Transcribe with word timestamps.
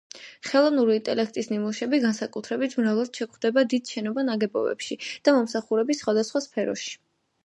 ხელოვნური 0.51 0.93
ინტელექტის 0.99 1.49
ნიმუშები 1.49 1.99
განსაკუთრებით 2.05 2.73
მრავლად 2.79 3.19
შეგვხვდება 3.21 3.63
დიდ 3.73 3.91
შენობა-ნაგებობებში 3.97 4.97
და 5.29 5.35
მომსახურების 5.37 6.01
სხვადასხვა 6.05 6.43
სფეროში. 6.47 6.97